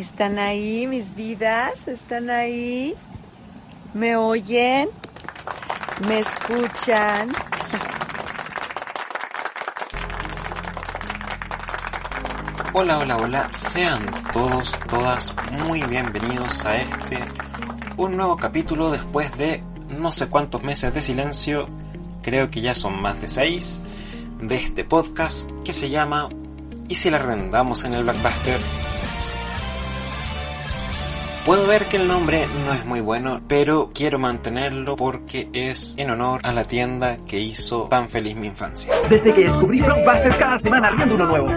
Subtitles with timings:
[0.00, 1.86] ¿Están ahí mis vidas?
[1.86, 2.94] ¿Están ahí?
[3.92, 4.88] ¿Me oyen?
[6.08, 7.30] ¿Me escuchan?
[12.72, 14.00] Hola, hola, hola, sean
[14.32, 15.34] todos, todas
[15.66, 17.18] muy bienvenidos a este,
[17.98, 21.68] un nuevo capítulo después de no sé cuántos meses de silencio,
[22.22, 23.80] creo que ya son más de seis,
[24.40, 26.30] de este podcast que se llama
[26.88, 28.89] ¿Y si la arrendamos en el Blackbuster?
[31.44, 36.10] Puedo ver que el nombre no es muy bueno, pero quiero mantenerlo porque es en
[36.10, 38.92] honor a la tienda que hizo tan feliz mi infancia.
[39.08, 41.48] Desde que descubrí Blockbuster cada semana arriendo uno nuevo.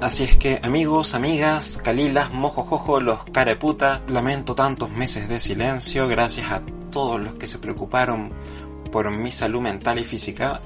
[0.00, 6.50] Así es que amigos, amigas, calilas, mojojojo, los careputa, lamento tantos meses de silencio gracias
[6.50, 8.32] a todos los que se preocuparon
[8.90, 10.60] por mi salud mental y física.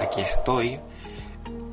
[0.00, 0.80] Aquí estoy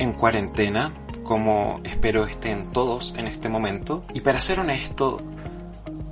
[0.02, 0.92] en cuarentena,
[1.24, 4.04] como espero estén todos en este momento.
[4.16, 5.22] Y para ser honesto,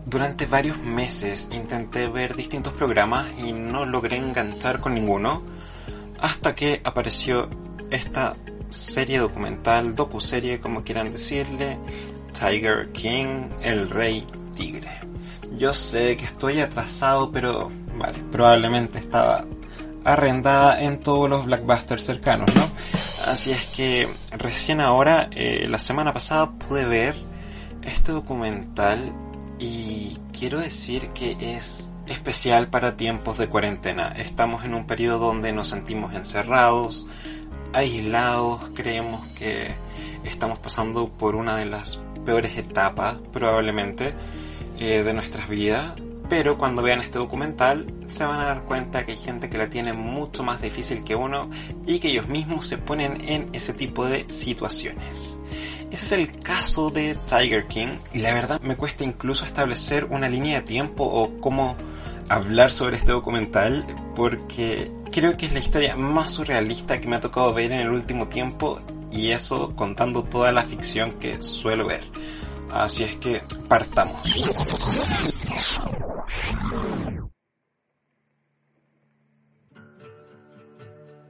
[0.06, 5.42] durante varios meses intenté ver distintos programas y no logré enganchar con ninguno,
[6.20, 7.50] hasta que apareció
[7.90, 8.36] esta
[8.70, 11.80] serie documental, docuserie, como quieran decirle,
[12.32, 15.00] Tiger King, el rey tigre.
[15.58, 19.46] Yo sé que estoy atrasado, pero vale, probablemente estaba
[20.04, 22.70] arrendada en todos los blockbusters cercanos, ¿no?
[23.28, 27.16] Así es que recién ahora, eh, la semana pasada, pude ver
[27.84, 29.14] este documental
[29.60, 34.10] y quiero decir que es especial para tiempos de cuarentena.
[34.18, 37.06] Estamos en un periodo donde nos sentimos encerrados,
[37.74, 39.76] aislados, creemos que
[40.24, 44.14] estamos pasando por una de las peores etapas probablemente
[44.80, 45.94] eh, de nuestras vidas
[46.30, 49.70] pero cuando vean este documental se van a dar cuenta que hay gente que la
[49.70, 51.50] tiene mucho más difícil que uno
[51.88, 55.38] y que ellos mismos se ponen en ese tipo de situaciones.
[55.92, 60.30] Ese es el caso de Tiger King y la verdad me cuesta incluso establecer una
[60.30, 61.76] línea de tiempo o cómo
[62.30, 67.22] hablar sobre este documental porque creo que es la historia más surrealista que me ha
[67.22, 68.80] tocado ver en el último tiempo
[69.12, 72.04] y eso contando toda la ficción que suelo ver.
[72.72, 74.22] Así es que partamos.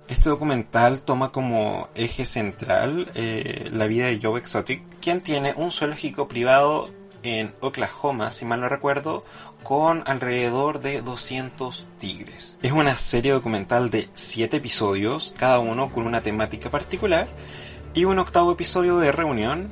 [0.07, 5.72] Este documental toma como eje central eh, la vida de Joe Exotic, quien tiene un
[5.72, 6.89] zoológico privado
[7.23, 9.23] en Oklahoma, si mal no recuerdo,
[9.63, 12.57] con alrededor de 200 tigres.
[12.61, 17.27] Es una serie documental de 7 episodios, cada uno con una temática particular,
[17.94, 19.69] y un octavo episodio de reunión.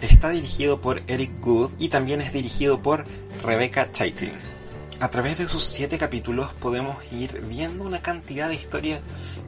[0.00, 3.04] Está dirigido por Eric Good y también es dirigido por
[3.42, 4.32] Rebecca Chaiklin.
[4.98, 9.00] A través de sus 7 capítulos podemos ir viendo una cantidad de historias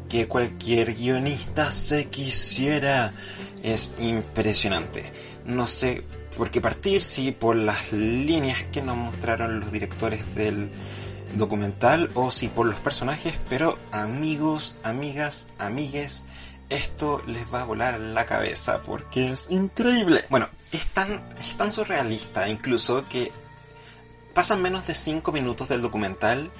[0.08, 3.12] que cualquier guionista se quisiera.
[3.62, 5.12] Es impresionante.
[5.44, 6.04] No sé
[6.36, 10.70] por qué partir, si por las líneas que nos mostraron los directores del
[11.36, 16.26] documental o si por los personajes, pero amigos, amigas, amigues,
[16.72, 20.20] esto les va a volar la cabeza porque es increíble.
[20.30, 23.32] Bueno, es tan, es tan surrealista incluso que
[24.34, 26.50] pasan menos de 5 minutos del documental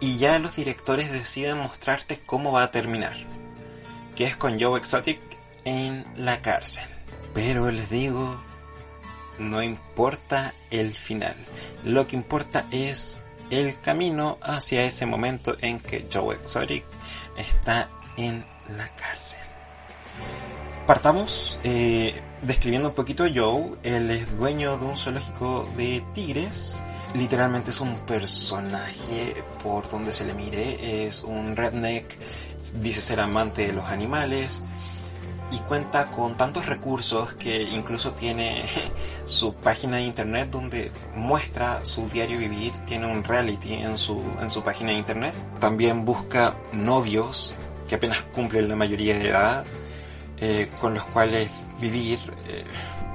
[0.00, 3.16] y ya los directores deciden mostrarte cómo va a terminar,
[4.14, 5.20] que es con Joe Exotic
[5.64, 6.84] en la cárcel.
[7.32, 8.38] Pero les digo,
[9.38, 11.34] no importa el final,
[11.84, 16.84] lo que importa es el camino hacia ese momento en que Joe Exotic
[17.36, 19.40] está en la cárcel.
[20.86, 23.72] Partamos eh, describiendo un poquito a Joe.
[23.82, 26.82] Él es dueño de un zoológico de tigres
[27.14, 32.18] literalmente es un personaje por donde se le mire, es un redneck,
[32.80, 34.62] dice ser amante de los animales
[35.50, 38.64] y cuenta con tantos recursos que incluso tiene
[39.24, 44.50] su página de internet donde muestra su diario vivir, tiene un reality en su, en
[44.50, 45.34] su página de internet.
[45.60, 47.54] También busca novios
[47.86, 49.64] que apenas cumplen la mayoría de edad,
[50.46, 51.48] eh, con los cuales
[51.80, 52.18] vivir.
[52.48, 52.64] Eh,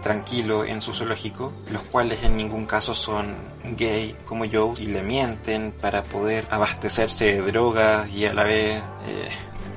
[0.01, 3.35] tranquilo en su zoológico, los cuales en ningún caso son
[3.77, 8.77] gay como Joe y le mienten para poder abastecerse de drogas y a la vez
[8.77, 9.27] eh,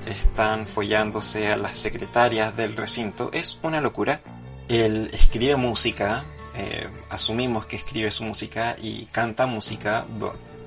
[0.07, 3.31] están follándose a las secretarias del recinto.
[3.33, 4.21] Es una locura.
[4.69, 6.25] Él escribe música,
[7.11, 10.07] asumimos que escribe su música y canta música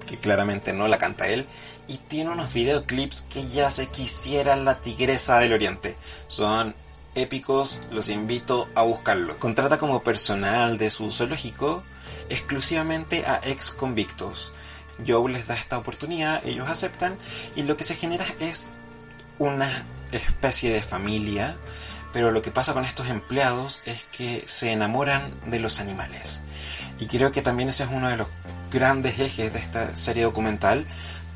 [0.05, 1.45] que claramente no la canta él
[1.87, 5.95] y tiene unos videoclips que ya se quisiera la tigresa del oriente.
[6.27, 6.75] Son
[7.15, 9.37] épicos, los invito a buscarlos.
[9.37, 11.83] Contrata como personal de su zoológico
[12.29, 14.53] exclusivamente a ex convictos.
[15.05, 17.17] Joe les da esta oportunidad, ellos aceptan
[17.55, 18.67] y lo que se genera es
[19.39, 21.57] una especie de familia,
[22.13, 26.41] pero lo que pasa con estos empleados es que se enamoran de los animales.
[26.99, 28.27] Y creo que también ese es uno de los
[28.75, 30.85] grandes ejes de esta serie documental,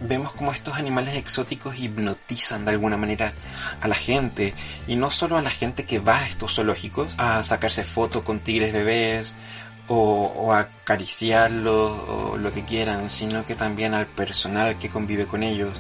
[0.02, 3.34] vemos como estos animales exóticos hipnotizan de alguna manera
[3.80, 4.54] a la gente
[4.88, 8.42] y no solo a la gente que va a estos zoológicos a sacarse fotos con
[8.42, 9.38] tigres bebés
[9.88, 15.42] o, a acariciarlos o lo que quieran, sino que también al personal que convive con
[15.42, 15.74] ellos.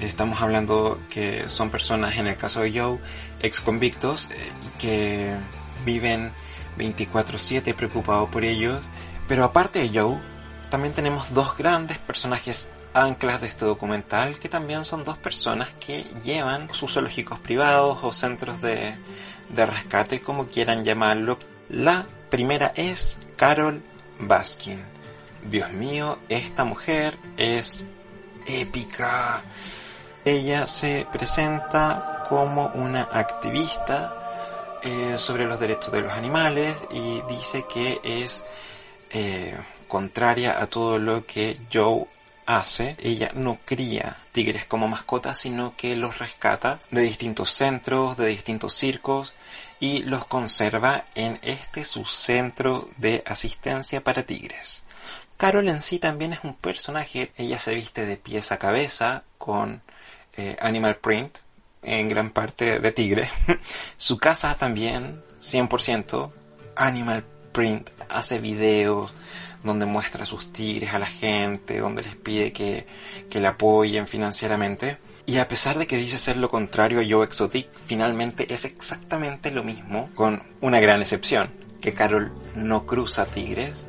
[0.00, 2.98] Estamos hablando que son personas, en el caso de Joe,
[3.40, 5.34] ex convictos eh, que
[5.84, 6.32] viven
[6.78, 8.84] 24/7 preocupados por ellos.
[9.28, 10.20] Pero aparte de Joe,
[10.70, 16.04] también tenemos dos grandes personajes anclas de este documental, que también son dos personas que
[16.24, 18.96] llevan sus zoológicos privados o centros de,
[19.50, 21.38] de rescate, como quieran llamarlo.
[21.68, 23.82] La primera es Carol
[24.18, 24.82] Baskin.
[25.48, 27.86] Dios mío, esta mujer es
[28.46, 29.42] épica.
[30.24, 37.64] Ella se presenta como una activista eh, sobre los derechos de los animales y dice
[37.72, 38.44] que es
[39.10, 39.56] eh,
[39.88, 42.06] contraria a todo lo que Joe
[42.46, 48.26] hace, ella no cría tigres como mascotas, sino que los rescata de distintos centros, de
[48.26, 49.34] distintos circos
[49.80, 54.84] y los conserva en este su centro de asistencia para tigres.
[55.36, 59.82] Carol en sí también es un personaje, ella se viste de pies a cabeza con
[60.36, 61.38] eh, animal print,
[61.82, 63.30] en gran parte de tigre.
[63.96, 66.32] su casa también, 100%
[66.74, 69.12] animal print, hace videos,
[69.66, 72.86] donde muestra sus tigres a la gente, donde les pide que,
[73.28, 74.98] que le apoyen financieramente.
[75.26, 79.50] Y a pesar de que dice ser lo contrario a Joe Exotic, finalmente es exactamente
[79.50, 83.86] lo mismo, con una gran excepción, que Carol no cruza tigres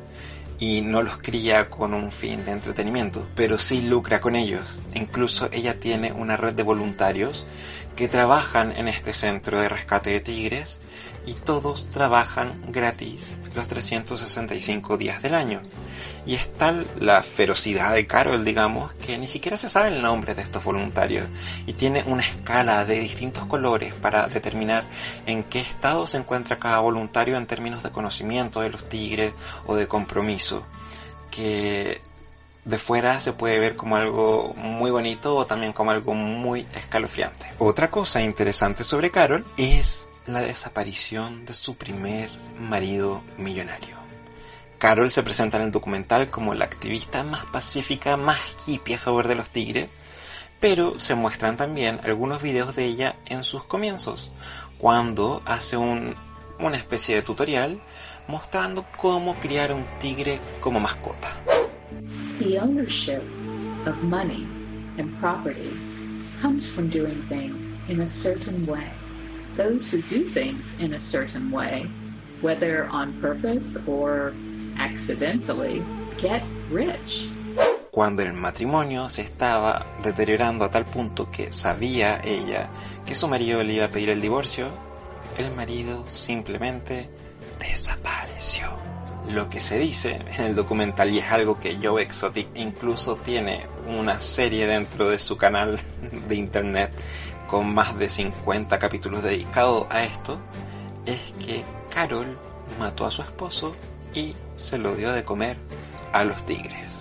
[0.58, 4.80] y no los cría con un fin de entretenimiento, pero sí lucra con ellos.
[4.94, 7.46] Incluso ella tiene una red de voluntarios
[7.98, 10.78] que trabajan en este centro de rescate de tigres
[11.26, 15.62] y todos trabajan gratis los 365 días del año.
[16.24, 20.36] Y es tal la ferocidad de Carol, digamos, que ni siquiera se sabe el nombre
[20.36, 21.26] de estos voluntarios
[21.66, 24.84] y tiene una escala de distintos colores para determinar
[25.26, 29.32] en qué estado se encuentra cada voluntario en términos de conocimiento de los tigres
[29.66, 30.64] o de compromiso,
[31.32, 32.00] que
[32.68, 37.50] de fuera se puede ver como algo muy bonito o también como algo muy escalofriante.
[37.58, 42.28] Otra cosa interesante sobre Carol es la desaparición de su primer
[42.58, 43.96] marido millonario.
[44.76, 49.26] Carol se presenta en el documental como la activista más pacífica, más hippie a favor
[49.28, 49.88] de los tigres,
[50.60, 54.30] pero se muestran también algunos videos de ella en sus comienzos,
[54.76, 56.14] cuando hace un,
[56.58, 57.80] una especie de tutorial
[58.26, 61.40] mostrando cómo criar un tigre como mascota.
[62.38, 63.22] The ownership
[63.86, 64.46] of money
[64.98, 65.76] and property
[66.40, 68.92] comes from doing things in a certain way
[69.58, 71.90] those who do things in a certain way,
[72.40, 74.32] whether on purpose or
[74.78, 75.82] accidentally,
[76.16, 77.28] get rich.
[77.90, 82.70] Cuando el matrimonio se estaba deteriorando a tal punto que sabía ella
[83.04, 84.68] que su marido le iba a pedir el divorcio,
[85.36, 87.08] el marido simplemente
[87.58, 88.87] desapareció.
[89.30, 93.66] Lo que se dice en el documental, y es algo que Joe Exotic incluso tiene
[93.86, 95.78] una serie dentro de su canal
[96.28, 96.92] de internet
[97.46, 100.38] con más de 50 capítulos dedicados a esto,
[101.06, 102.38] es que Carol
[102.78, 103.74] mató a su esposo
[104.14, 105.56] y se lo dio de comer
[106.12, 106.92] a los tigres.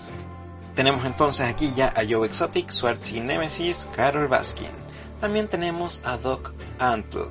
[0.75, 4.69] Tenemos entonces aquí ya a Joe Exotic, su archinémesis Carol Baskin.
[5.19, 7.25] También tenemos a Doc Antle.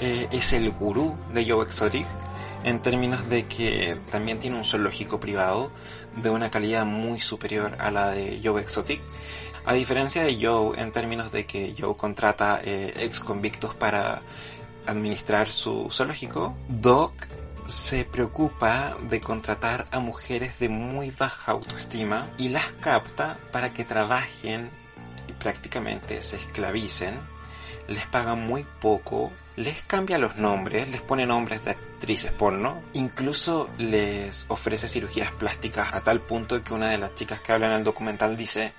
[0.00, 2.06] Eh, es el gurú de Joe Exotic
[2.64, 5.70] en términos de que también tiene un zoológico privado
[6.16, 9.00] de una calidad muy superior a la de Joe Exotic
[9.66, 14.20] a diferencia de Joe, en términos de que Joe contrata eh, ex convictos para
[14.84, 17.14] administrar su zoológico, Doc
[17.66, 23.84] se preocupa de contratar a mujeres de muy baja autoestima y las capta para que
[23.84, 24.70] trabajen
[25.28, 27.18] y prácticamente se esclavicen.
[27.88, 33.70] Les paga muy poco les cambia los nombres, les pone nombres de actrices porno, incluso
[33.78, 37.74] les ofrece cirugías plásticas a tal punto que una de las chicas que habla en
[37.74, 38.72] el documental dice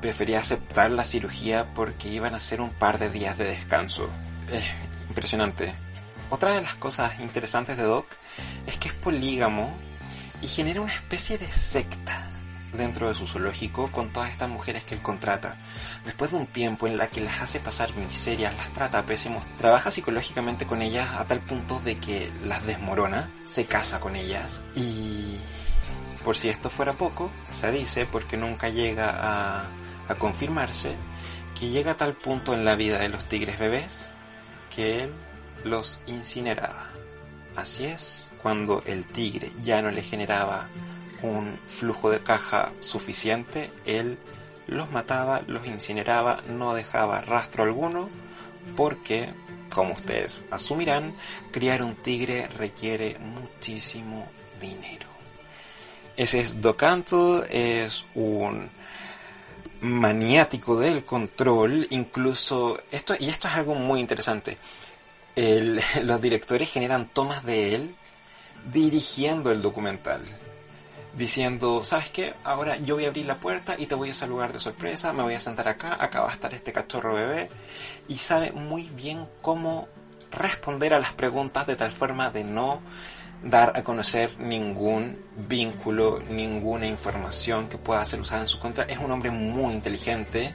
[0.00, 4.10] prefería aceptar la cirugía porque iban a ser un par de días de descanso.
[4.52, 4.64] Es
[5.08, 5.74] impresionante.
[6.28, 8.06] Otra de las cosas interesantes de Doc
[8.66, 9.74] es que es polígamo
[10.42, 12.33] y genera una especie de secta
[12.76, 15.56] dentro de su zoológico con todas estas mujeres que él contrata.
[16.04, 19.90] Después de un tiempo en la que las hace pasar miserias, las trata pésimos, trabaja
[19.90, 25.38] psicológicamente con ellas a tal punto de que las desmorona, se casa con ellas y
[26.24, 29.68] por si esto fuera poco, se dice, porque nunca llega a,
[30.08, 30.96] a confirmarse,
[31.58, 34.06] que llega a tal punto en la vida de los tigres bebés
[34.74, 35.12] que él
[35.64, 36.90] los incineraba.
[37.56, 40.68] Así es, cuando el tigre ya no le generaba
[41.24, 44.18] un flujo de caja suficiente, él
[44.66, 48.08] los mataba, los incineraba, no dejaba rastro alguno,
[48.76, 49.32] porque,
[49.72, 51.16] como ustedes asumirán,
[51.50, 54.28] criar un tigre requiere muchísimo
[54.60, 55.08] dinero.
[56.16, 58.70] Ese es Docanto, es un
[59.80, 64.58] maniático del control, incluso esto y esto es algo muy interesante.
[66.02, 67.96] los directores generan tomas de él
[68.72, 70.22] dirigiendo el documental
[71.16, 72.34] diciendo, ¿sabes qué?
[72.44, 75.22] Ahora yo voy a abrir la puerta y te voy a saludar de sorpresa, me
[75.22, 77.50] voy a sentar acá, acá va a estar este cachorro bebé,
[78.08, 79.88] y sabe muy bien cómo
[80.30, 82.80] responder a las preguntas de tal forma de no
[83.42, 88.84] dar a conocer ningún vínculo, ninguna información que pueda ser usada en su contra.
[88.84, 90.54] Es un hombre muy inteligente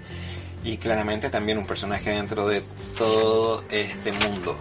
[0.64, 2.64] y claramente también un personaje dentro de
[2.98, 4.58] todo este mundo.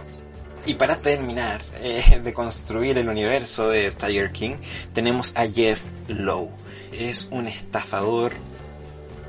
[0.65, 4.57] Y para terminar eh, de construir el universo de Tiger King,
[4.93, 6.51] tenemos a Jeff Lowe.
[6.91, 8.33] Es un estafador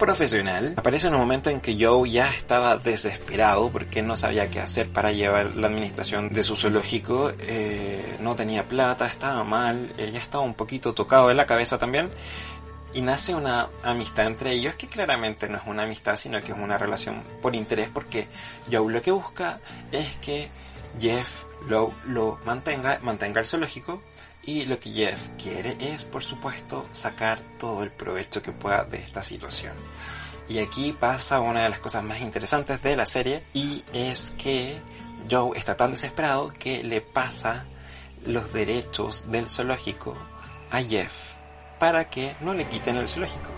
[0.00, 0.74] profesional.
[0.76, 4.90] Aparece en un momento en que Joe ya estaba desesperado porque no sabía qué hacer
[4.90, 7.32] para llevar la administración de su zoológico.
[7.38, 12.10] Eh, no tenía plata, estaba mal, ella estaba un poquito tocado de la cabeza también.
[12.94, 16.58] Y nace una amistad entre ellos que claramente no es una amistad, sino que es
[16.58, 18.26] una relación por interés porque
[18.72, 19.60] Joe lo que busca
[19.92, 20.50] es que
[20.98, 24.02] Jeff lo, lo mantenga, mantenga el zoológico
[24.42, 28.98] y lo que Jeff quiere es, por supuesto, sacar todo el provecho que pueda de
[28.98, 29.74] esta situación.
[30.48, 34.80] Y aquí pasa una de las cosas más interesantes de la serie y es que
[35.30, 37.66] Joe está tan desesperado que le pasa
[38.26, 40.16] los derechos del zoológico
[40.70, 41.34] a Jeff
[41.78, 43.50] para que no le quiten el zoológico.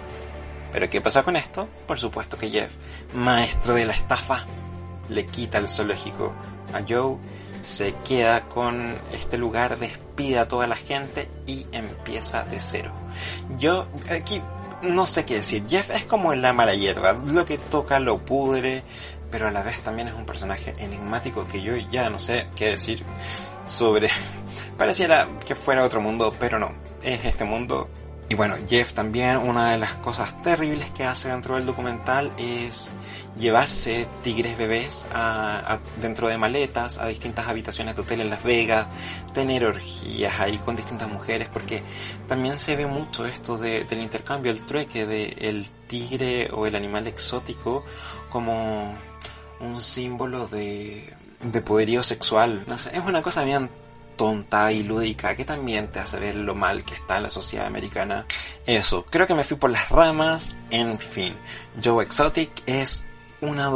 [0.72, 1.68] Pero ¿qué pasa con esto?
[1.86, 2.72] Por supuesto que Jeff,
[3.14, 4.46] maestro de la estafa,
[5.08, 6.34] le quita el zoológico
[6.72, 7.16] a Joe,
[7.62, 12.92] se queda con este lugar, despide a toda la gente y empieza de cero.
[13.58, 14.42] Yo aquí
[14.82, 15.64] no sé qué decir.
[15.68, 18.82] Jeff es como la mala hierba, lo que toca lo pudre,
[19.30, 22.70] pero a la vez también es un personaje enigmático que yo ya no sé qué
[22.70, 23.02] decir
[23.64, 24.08] sobre.
[24.78, 27.88] Pareciera que fuera otro mundo, pero no, es este mundo
[28.32, 32.94] y bueno, Jeff también, una de las cosas terribles que hace dentro del documental es
[33.36, 35.06] llevarse tigres bebés
[36.00, 38.86] dentro de maletas a distintas habitaciones de hotel en Las Vegas,
[39.34, 41.82] tener orgías ahí con distintas mujeres, porque
[42.26, 46.74] también se ve mucho esto de, del intercambio, el trueque del el tigre o el
[46.74, 47.84] animal exótico
[48.30, 48.96] como
[49.60, 51.12] un símbolo de,
[51.42, 52.64] de poderío sexual.
[52.66, 53.70] Es una cosa bien
[54.16, 57.66] tonta y lúdica que también te hace ver lo mal que está en la sociedad
[57.66, 58.26] americana.
[58.66, 60.52] Eso, creo que me fui por las ramas.
[60.70, 61.34] En fin,
[61.82, 63.04] Joe Exotic es
[63.40, 63.70] una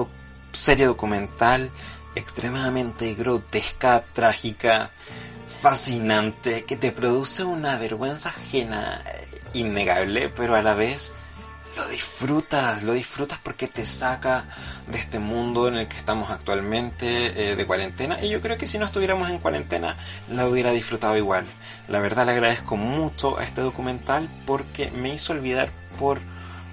[0.52, 1.70] serie documental
[2.14, 4.90] extremadamente grotesca, trágica,
[5.60, 11.12] fascinante, que te produce una vergüenza ajena eh, innegable, pero a la vez
[11.76, 14.46] lo disfrutas, lo disfrutas porque te saca
[14.86, 18.18] de este mundo en el que estamos actualmente eh, de cuarentena.
[18.22, 19.96] Y yo creo que si no estuviéramos en cuarentena,
[20.30, 21.44] la hubiera disfrutado igual.
[21.88, 26.20] La verdad le agradezco mucho a este documental porque me hizo olvidar por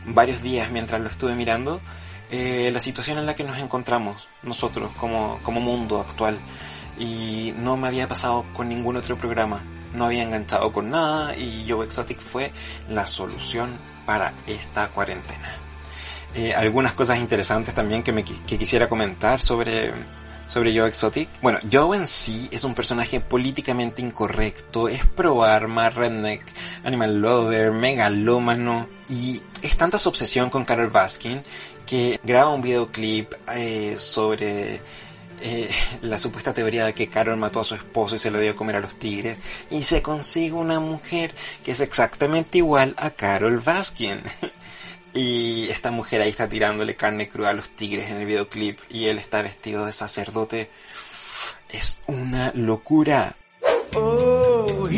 [0.05, 1.81] varios días mientras lo estuve mirando
[2.31, 6.39] eh, la situación en la que nos encontramos nosotros como, como mundo actual.
[6.97, 9.63] Y no me había pasado con ningún otro programa.
[9.93, 12.51] No había enganchado con nada y Joe Exotic fue
[12.89, 15.57] la solución para esta cuarentena.
[16.35, 19.93] Eh, algunas cosas interesantes también que, me, que quisiera comentar sobre,
[20.47, 21.29] sobre Joe Exotic.
[21.41, 26.41] Bueno, Joe en sí es un personaje políticamente incorrecto, es pro arma, redneck,
[26.83, 31.43] animal lover, megalómano y es tanta su obsesión con Carol Baskin
[31.85, 34.81] que graba un videoclip eh, sobre
[35.43, 35.69] eh,
[36.01, 38.55] la supuesta teoría de que Carol mató a su esposo y se lo dio a
[38.55, 39.37] comer a los tigres
[39.69, 44.21] y se consigue una mujer que es exactamente igual a Carol Baskin.
[45.13, 49.05] y esta mujer ahí está tirándole carne cruda a los tigres en el videoclip y
[49.05, 50.69] él está vestido de sacerdote.
[51.69, 53.35] es una locura.
[53.95, 54.89] Oh.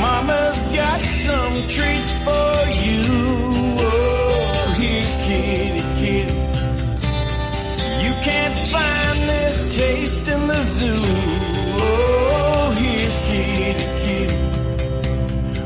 [0.00, 3.27] Mama's got some treats for you.
[9.78, 11.02] Taste in the zoo.
[11.80, 14.38] Oh, here, kitty, kitty.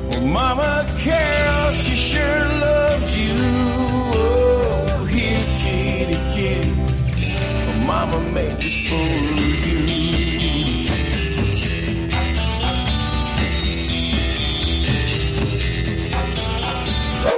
[0.09, 3.35] Well, Mama Carol, she sure loves you.
[4.21, 6.73] Oh, here, kitty, kitty.
[7.67, 9.07] Well, Mama made this for
[9.39, 9.53] you.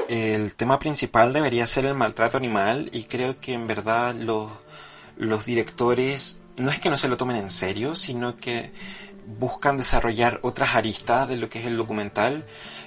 [0.09, 4.51] El tema principal debería ser el maltrato animal y creo que en verdad los,
[5.17, 8.73] los directores no es que no se lo tomen en serio, sino que
[9.27, 12.45] buscan desarrollar otras aristas de lo que es el documental,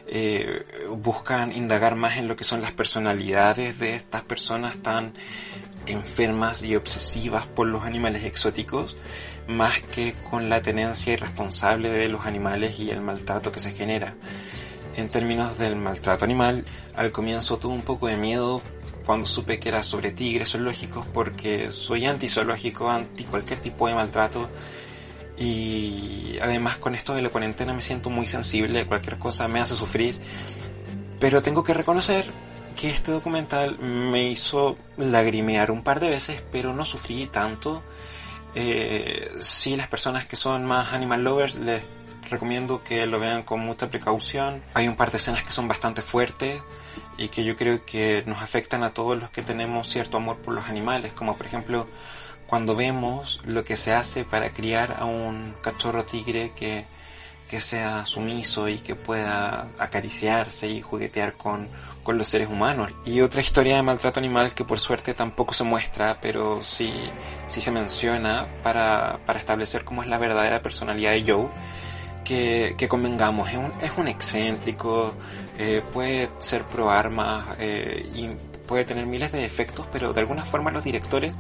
[0.08, 5.14] eh, buscan indagar más en lo que son las personalidades de estas personas tan
[5.88, 8.98] enfermas y obsesivas por los animales exóticos,
[9.48, 14.16] más que con la tenencia irresponsable de los animales y el maltrato que se genera.
[14.96, 18.62] En términos del maltrato animal, al comienzo tuve un poco de miedo
[19.08, 24.50] cuando supe que era sobre tigres zoológicos porque soy antizoológico, anti cualquier tipo de maltrato
[25.38, 29.76] y además con esto de la cuarentena me siento muy sensible, cualquier cosa me hace
[29.76, 30.20] sufrir,
[31.22, 32.26] pero tengo que reconocer
[32.76, 37.82] que este documental me hizo lagrimear un par de veces, pero no sufrí tanto.
[38.56, 41.82] Eh, sí, las personas que son más animal lovers les
[42.30, 44.64] recomiendo que lo vean con mucha precaución.
[44.74, 46.62] Hay un par de escenas que son bastante fuertes
[47.18, 50.54] y que yo creo que nos afectan a todos los que tenemos cierto amor por
[50.54, 51.88] los animales, como por ejemplo
[52.48, 56.86] cuando vemos lo que se hace para criar a un cachorro tigre que,
[57.50, 61.68] que sea sumiso y que pueda acariciarse y juguetear con,
[62.04, 62.92] con los seres humanos.
[63.06, 66.94] Y otra historia de maltrato animal que por suerte tampoco se muestra, pero sí,
[67.48, 71.50] sí se menciona para, para establecer cómo es la verdadera personalidad de Joe
[72.28, 75.14] que, convengamos, es un, es un excéntrico,
[75.58, 78.30] eh, puede ser pro armas eh, y
[78.68, 81.34] puede tener miles de defectos, pero de alguna forma los directores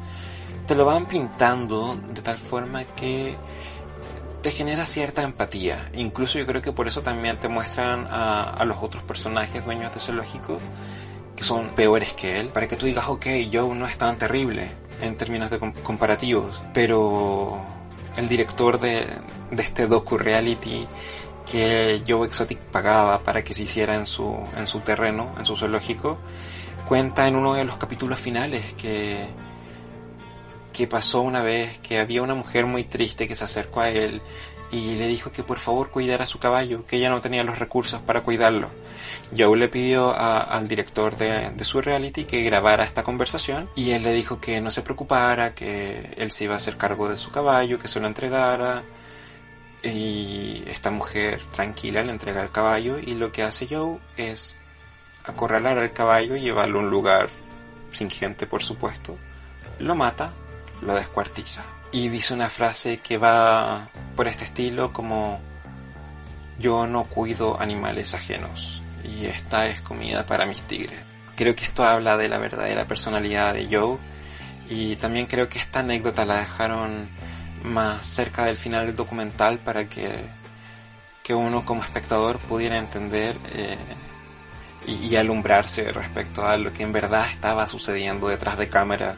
[0.66, 3.36] te lo van pintando de tal forma que
[4.42, 5.90] te genera cierta empatía.
[5.94, 10.00] Incluso yo creo que por eso también te muestran a, los otros personajes dueños de
[10.00, 10.62] zoológicos
[11.36, 14.72] que son peores que él, para que tú digas, ok, Joe no es tan terrible
[15.02, 17.62] en términos de com- comparativos, pero
[18.18, 19.06] el director de,
[19.58, 20.88] este docu-reality
[21.50, 25.56] que Joe Exotic pagaba para que se hiciera en su, en su terreno, en su
[25.56, 26.18] zoológico,
[26.88, 29.28] cuenta en uno de los capítulos finales que,
[30.74, 34.22] que pasó una vez que había una mujer muy triste que se acercó a él
[34.72, 38.02] y le dijo que por favor cuidara su caballo, que ella no tenía los recursos
[38.02, 38.70] para cuidarlo.
[39.38, 44.04] Joe le pidió al director de, de su reality que grabara esta conversación y él
[44.04, 47.32] le dijo que no se preocupara, que él se iba a hacer cargo de su
[47.32, 48.84] caballo, que se lo entregara.
[49.84, 54.56] Y esta mujer tranquila le entrega el caballo y lo que hace Joe es
[55.24, 57.30] acorralar al caballo y llevarlo a un lugar
[57.92, 59.18] sin gente, por supuesto.
[59.80, 60.34] Lo mata,
[60.82, 61.64] lo descuartiza.
[61.92, 65.40] Y dice una frase que va por este estilo como
[66.60, 71.00] yo no cuido animales ajenos y esta es comida para mis tigres.
[71.36, 74.00] Creo que esto habla de la verdadera personalidad de Joe
[74.70, 77.10] y también creo que esta anécdota la dejaron
[77.64, 80.12] más cerca del final del documental para que,
[81.24, 83.78] que uno como espectador pudiera entender eh,
[84.88, 89.16] y, y alumbrarse respecto a lo que en verdad estaba sucediendo detrás de cámara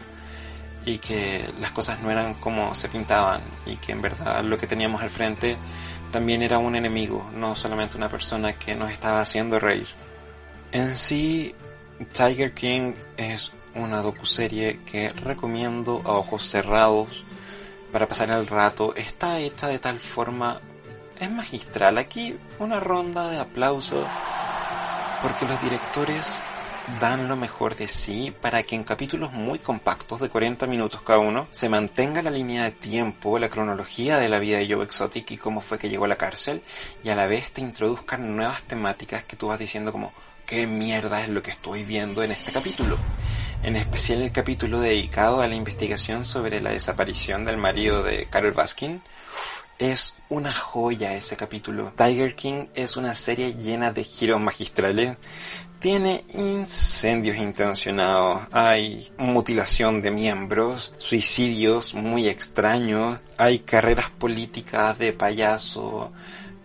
[0.89, 4.67] y que las cosas no eran como se pintaban y que en verdad lo que
[4.67, 5.57] teníamos al frente
[6.11, 9.87] también era un enemigo, no solamente una persona que nos estaba haciendo reír.
[10.71, 11.53] En sí,
[12.11, 17.23] Tiger King es una docuserie que recomiendo a ojos cerrados
[17.91, 18.95] para pasar el rato.
[18.95, 20.61] Está hecha de tal forma,
[21.19, 21.97] es magistral.
[21.99, 24.07] Aquí una ronda de aplausos
[25.21, 26.39] porque los directores
[26.99, 31.19] dan lo mejor de sí para que en capítulos muy compactos de 40 minutos cada
[31.19, 35.31] uno se mantenga la línea de tiempo, la cronología de la vida de Joe Exotic
[35.31, 36.61] y cómo fue que llegó a la cárcel
[37.03, 40.13] y a la vez te introduzcan nuevas temáticas que tú vas diciendo como
[40.45, 42.97] qué mierda es lo que estoy viendo en este capítulo.
[43.61, 48.53] En especial el capítulo dedicado a la investigación sobre la desaparición del marido de Carol
[48.53, 49.01] Baskin.
[49.77, 51.93] Es una joya ese capítulo.
[51.95, 55.17] Tiger King es una serie llena de giros magistrales.
[55.79, 66.11] Tiene incendios intencionados, hay mutilación de miembros, suicidios muy extraños, hay carreras políticas de payaso,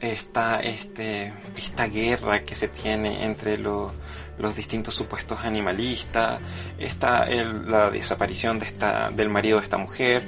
[0.01, 3.93] está este, esta guerra que se tiene entre los,
[4.37, 6.41] los distintos supuestos animalistas,
[6.79, 10.25] está la desaparición de esta, del marido de esta mujer,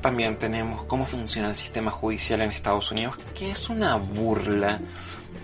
[0.00, 4.80] también tenemos cómo funciona el sistema judicial en Estados Unidos, que es una burla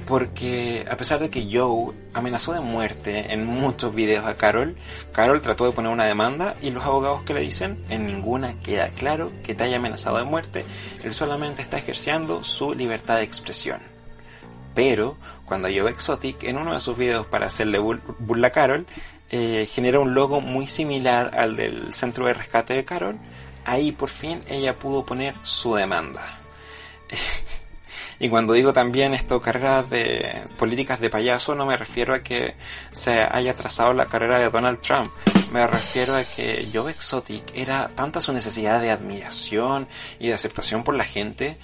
[0.07, 4.77] porque a pesar de que Joe amenazó de muerte en muchos videos a Carol,
[5.13, 8.91] Carol trató de poner una demanda y los abogados que le dicen, en ninguna queda
[8.91, 10.65] claro que te haya amenazado de muerte,
[11.03, 13.81] él solamente está ejerciendo su libertad de expresión.
[14.75, 18.87] Pero cuando Joe Exotic en uno de sus videos para hacerle burla a Carol,
[19.31, 23.19] eh, genera un logo muy similar al del centro de rescate de Carol,
[23.65, 26.41] ahí por fin ella pudo poner su demanda.
[28.23, 32.55] Y cuando digo también esto, carreras de políticas de payaso, no me refiero a que
[32.93, 35.11] se haya trazado la carrera de Donald Trump.
[35.51, 40.85] Me refiero a que Joe Exotic era tanta su necesidad de admiración y de aceptación
[40.85, 41.57] por la gente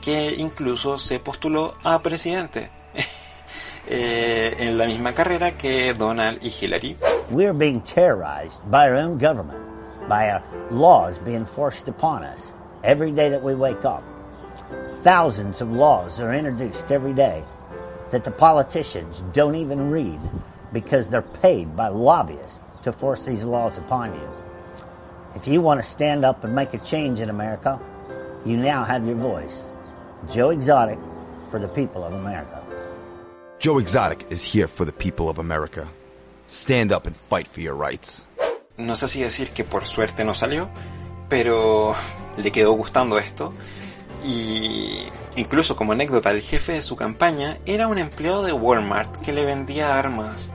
[0.00, 2.70] que incluso se postuló a presidente.
[3.88, 6.96] eh, en la misma carrera que Donald y Hillary.
[7.30, 9.58] We are being terrorized by our own government,
[10.08, 12.52] by our laws being forced upon us
[12.84, 14.04] every day that we wake up.
[15.04, 17.44] Thousands of laws are introduced every day
[18.10, 20.18] that the politicians don't even read
[20.72, 24.28] because they're paid by lobbyists to force these laws upon you.
[25.34, 27.78] If you want to stand up and make a change in America,
[28.46, 29.66] you now have your voice.
[30.32, 30.98] Joe Exotic
[31.50, 32.64] for the people of America.
[33.58, 35.86] Joe Exotic is here for the people of America.
[36.46, 38.24] Stand up and fight for your rights.
[38.78, 40.70] No sé si decir que por suerte no salió,
[41.28, 41.94] pero
[42.38, 43.52] le quedó gustando esto
[44.24, 45.06] Y
[45.36, 49.44] incluso como anécdota, el jefe de su campaña era un empleado de Walmart que le
[49.44, 50.50] vendía armas.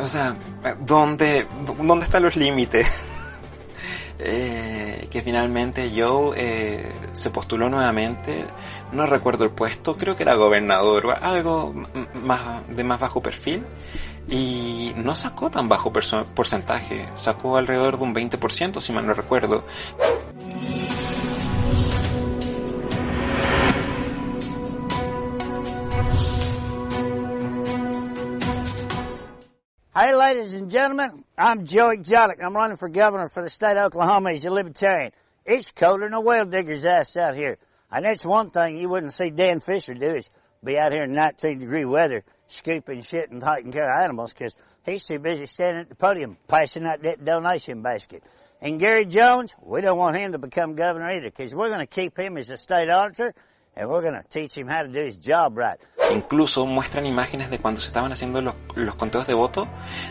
[0.00, 0.36] O sea,
[0.80, 1.46] ¿dónde,
[1.80, 2.86] dónde están los límites?
[4.18, 8.44] eh, que finalmente Joe eh, se postuló nuevamente,
[8.92, 11.74] no recuerdo el puesto, creo que era gobernador o algo
[12.14, 13.64] más, de más bajo perfil,
[14.28, 19.64] y no sacó tan bajo porcentaje, sacó alrededor de un 20% si mal no recuerdo.
[29.96, 32.42] Hey, ladies and gentlemen, I'm Joe Exotic.
[32.42, 35.12] I'm running for governor for the state of Oklahoma as a libertarian.
[35.44, 37.58] It's colder than a well digger's ass out here.
[37.92, 40.28] And that's one thing you wouldn't see Dan Fisher do is
[40.64, 44.56] be out here in 19 degree weather scooping shit and taking care of animals because
[44.84, 48.24] he's too busy standing at the podium passing out that donation basket.
[48.60, 51.86] And Gary Jones, we don't want him to become governor either because we're going to
[51.86, 53.32] keep him as a state auditor
[56.12, 59.66] Incluso muestran imágenes de cuando se estaban haciendo los, los conteos de voto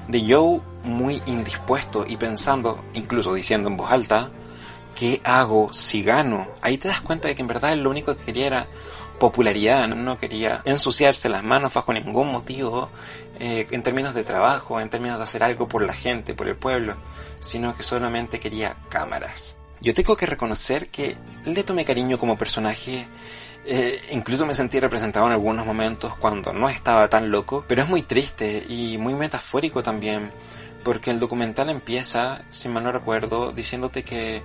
[0.07, 4.31] de Joe muy indispuesto y pensando, incluso diciendo en voz alta,
[4.95, 6.47] ¿qué hago si gano?
[6.61, 8.67] Ahí te das cuenta de que en verdad lo único que quería era
[9.19, 12.89] popularidad, no quería ensuciarse las manos bajo ningún motivo
[13.39, 16.55] eh, en términos de trabajo, en términos de hacer algo por la gente, por el
[16.55, 16.97] pueblo,
[17.39, 19.55] sino que solamente quería cámaras.
[19.81, 23.07] Yo tengo que reconocer que le tomé cariño como personaje
[23.65, 27.87] eh, incluso me sentí representado en algunos momentos cuando no estaba tan loco, pero es
[27.87, 30.31] muy triste y muy metafórico también,
[30.83, 34.43] porque el documental empieza, si mal no recuerdo, diciéndote que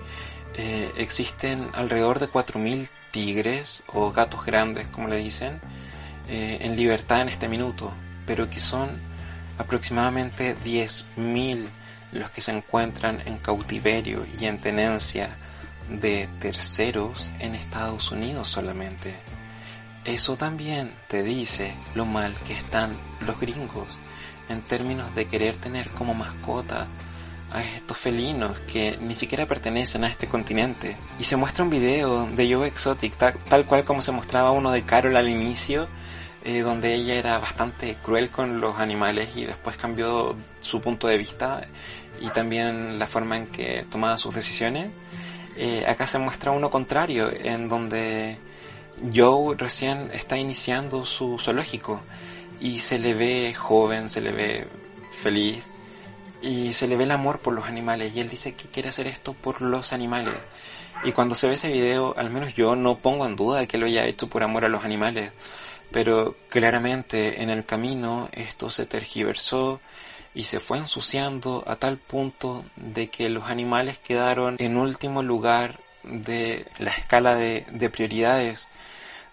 [0.57, 5.61] eh, existen alrededor de 4.000 tigres o gatos grandes, como le dicen,
[6.29, 7.93] eh, en libertad en este minuto,
[8.25, 8.89] pero que son
[9.59, 11.67] aproximadamente 10.000
[12.13, 15.37] los que se encuentran en cautiverio y en tenencia
[15.89, 19.15] de terceros en Estados Unidos solamente.
[20.05, 23.99] Eso también te dice lo mal que están los gringos
[24.49, 26.89] en términos de querer tener como mascota
[27.51, 30.97] a estos felinos que ni siquiera pertenecen a este continente.
[31.19, 34.83] Y se muestra un video de Joe Exotic, tal, cual como se mostraba uno de
[34.83, 35.89] Carol al inicio,
[36.45, 41.19] eh, donde ella era bastante cruel con los animales y después cambió su punto de
[41.19, 41.67] vista
[42.21, 44.91] y también la forma en que tomaba sus decisiones.
[45.61, 48.39] Eh, acá se muestra uno contrario, en donde
[49.13, 52.01] Joe recién está iniciando su zoológico
[52.61, 54.69] y se le ve joven, se le ve
[55.11, 55.69] feliz
[56.41, 59.09] y se le ve el amor por los animales y él dice que quiere hacer
[59.09, 60.37] esto por los animales.
[61.03, 63.87] Y cuando se ve ese video, al menos yo no pongo en duda que lo
[63.87, 65.33] haya hecho por amor a los animales,
[65.91, 69.81] pero claramente en el camino esto se tergiversó
[70.39, 75.81] y se fue ensuciando a tal punto de que los animales quedaron en último lugar
[76.05, 78.69] de la escala de, prioridades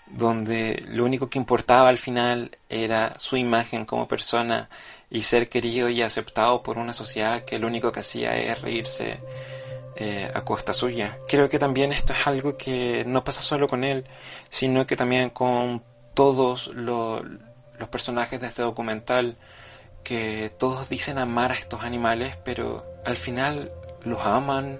[0.08, 4.68] donde lo único que importaba al final era su imagen como persona
[5.12, 9.20] y ser querido y aceptado por una sociedad que lo único que hacía es reírse
[9.98, 11.20] eh, a costa suya.
[11.28, 14.06] Creo que también esto es algo que no pasa solo con él,
[14.50, 15.84] sino que también con
[16.15, 17.22] todos los
[17.91, 19.38] personajes de este documental
[20.06, 24.80] que todos dicen amar a estos animales, pero al final los aman,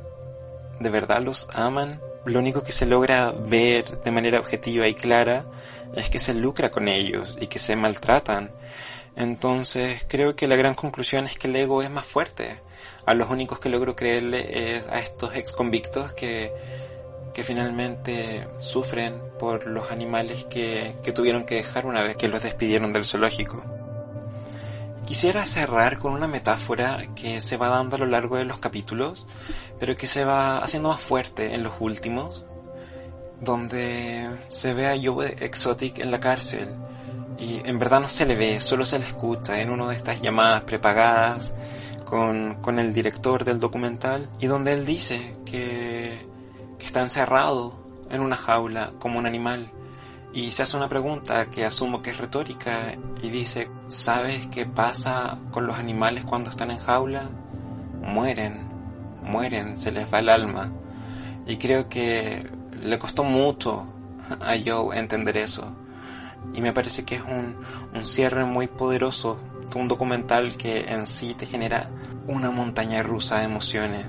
[0.80, 2.00] de verdad los aman.
[2.26, 5.46] Lo único que se logra ver de manera objetiva y clara
[5.96, 8.52] es que se lucra con ellos y que se maltratan.
[9.16, 12.62] Entonces creo que la gran conclusión es que el ego es más fuerte.
[13.06, 16.54] A los únicos que logro creerle es a estos ex convictos que,
[17.34, 22.44] que finalmente sufren por los animales que, que tuvieron que dejar una vez que los
[22.44, 23.75] despidieron del zoológico.
[25.06, 29.28] Quisiera cerrar con una metáfora que se va dando a lo largo de los capítulos,
[29.80, 32.44] pero que se va haciendo más fuerte en los últimos,
[33.40, 36.74] donde se ve a Joe Exotic en la cárcel.
[37.38, 40.22] Y en verdad no se le ve, solo se le escucha en una de estas
[40.22, 41.54] llamadas prepagadas
[42.06, 46.26] con, con el director del documental y donde él dice que,
[46.80, 47.78] que está encerrado
[48.10, 49.72] en una jaula como un animal
[50.36, 55.40] y se hace una pregunta que asumo que es retórica y dice, ¿sabes qué pasa
[55.52, 57.30] con los animales cuando están en jaula?
[58.02, 58.68] Mueren,
[59.24, 60.74] mueren, se les va el alma.
[61.48, 62.52] Y creo que
[62.84, 63.88] le costó mucho
[64.42, 65.74] a Joe entender eso.
[66.54, 67.56] Y me parece que es un,
[67.94, 69.40] un cierre muy poderoso
[69.74, 71.90] de un documental que en sí te genera
[72.28, 74.06] una montaña rusa de emociones.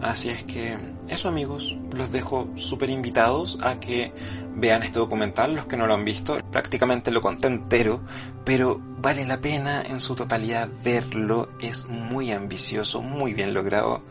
[0.00, 4.12] Así es que eso amigos, los dejo súper invitados a que
[4.54, 8.00] vean este documental, los que no lo han visto, prácticamente lo conté entero,
[8.44, 14.02] pero vale la pena en su totalidad verlo, es muy ambicioso, muy bien logrado.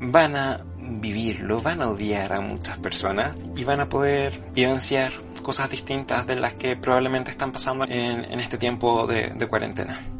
[0.00, 5.70] Van a vivirlo, van a odiar a muchas personas y van a poder vivenciar cosas
[5.70, 10.17] distintas de las que probablemente están pasando en, en este tiempo de, de cuarentena.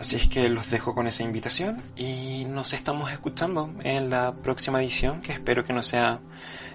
[0.00, 4.82] Así es que los dejo con esa invitación y nos estamos escuchando en la próxima
[4.82, 6.20] edición, que espero que no sea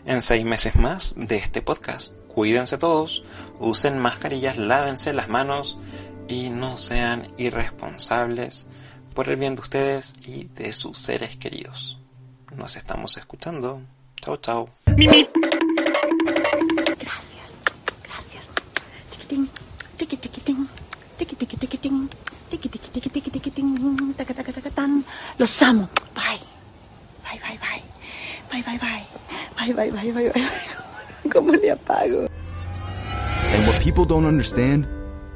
[0.05, 2.13] en seis meses más, de este podcast.
[2.27, 3.23] Cuídense todos,
[3.59, 5.79] usen mascarillas, lávense las manos
[6.27, 8.67] y no sean irresponsables
[9.15, 11.97] por el bien de ustedes y de sus seres queridos.
[12.55, 13.81] Nos estamos escuchando.
[14.21, 14.69] Chao, chao.
[25.45, 25.87] Los amo.
[26.15, 26.39] Bye.
[27.23, 27.83] Bye, bye, bye.
[28.49, 29.05] Bye, bye, bye.
[29.55, 30.49] Bye, bye, bye, bye, bye.
[31.29, 32.27] ¿Cómo le apago?
[33.53, 34.87] And what people don't understand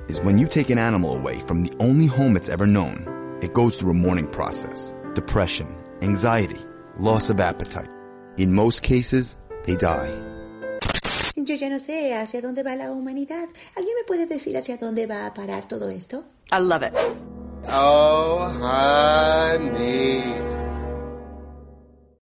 [0.08, 3.06] is when you take an animal away from the only home it's ever known,
[3.44, 5.68] it goes through a mourning process, depression,
[6.02, 6.58] anxiety,
[6.98, 7.92] loss of appetite.
[8.38, 10.10] In most cases, they die.
[11.36, 13.48] Yo ya no sé hacia dónde va la humanidad.
[13.76, 16.24] ¿Alguien me puede decir hacia dónde va a parar todo esto?
[16.52, 16.96] I love it.
[17.72, 20.49] Oh, honey.